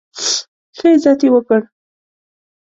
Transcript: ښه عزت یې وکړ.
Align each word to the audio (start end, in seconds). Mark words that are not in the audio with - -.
ښه 0.77 0.87
عزت 0.95 1.19
یې 1.25 1.29
وکړ. 1.33 1.61